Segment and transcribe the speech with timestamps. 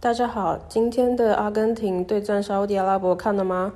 [0.00, 3.72] 大家好，今天的阿根廷对战沙地阿拉伯看了吗？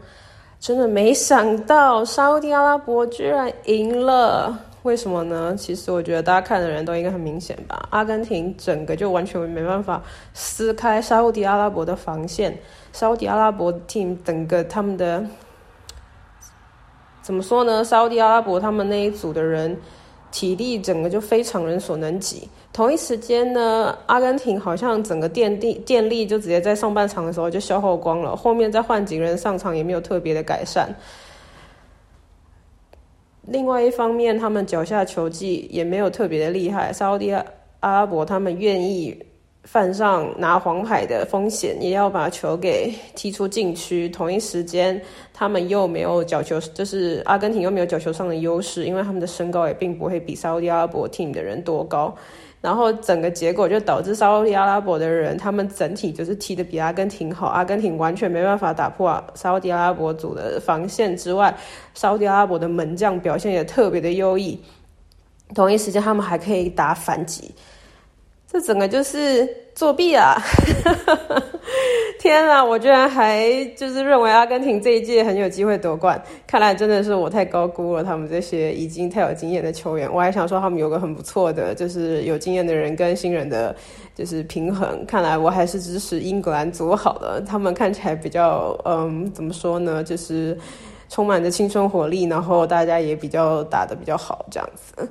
[0.60, 5.52] 真的没想到沙地阿拉伯居然赢了，为什么呢？
[5.56, 7.88] 其实我觉得大家看的人都应该很明显吧。
[7.90, 10.00] 阿根廷整个就完全没办法
[10.32, 12.56] 撕开沙地阿拉伯的防线，
[12.92, 15.26] 沙地阿拉伯 team 整个他们的
[17.20, 17.82] 怎么说呢？
[17.82, 19.76] 沙地阿拉伯他们那一组的人。
[20.32, 22.48] 体力整个就非常人所能及。
[22.72, 30.92] 同一时间呢，阿根廷好像整个电力电力就直接在上半场的时候就消耗光了，后面再换几个人上场也没有特别的改善。
[33.42, 36.92] 另外一方面，他们脚下球技也没有特别的厉害。
[36.92, 37.44] 沙特
[37.80, 39.16] 阿拉伯他们愿意。
[39.64, 44.08] 犯上拿黄牌的风险，也要把球给踢出禁区。
[44.08, 45.00] 同一时间，
[45.32, 52.14] 他们又没有角球，就是阿根廷又没有角球上的优势，因为他们的身高也并不会比沙特阿拉伯 team 的人多高。
[52.60, 61.52] 然后整个结果就导致沙特阿拉伯的人，他们整体就是踢的比阿根廷好，阿根廷完全没办法打破沙特阿拉伯组的防线之外，
[61.94, 64.60] 沙特阿拉伯的门将表现也特别的优异。
[65.54, 67.52] 同一时间，他们还可以打反击。
[68.52, 70.36] 这整个就是作弊啊！
[72.20, 80.12] 天啊，我居然还就是认为阿根廷这一届很有机会夺冠，看来真的是我太高估了他们这些已经太有经验的球员。
[80.12, 83.74] 我还想说他们有个很不错的，就是有经验的人跟新人的，
[84.14, 85.02] 就是平衡。
[85.06, 90.04] 看来我还是支持英格兰组好了，他们看起来比较嗯，怎么说呢？
[90.04, 90.56] 就是
[91.08, 95.08] 充满着青春活力，然后大家也比较打的比较好，这样子。